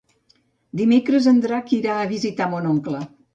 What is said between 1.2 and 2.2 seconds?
en Drac irà a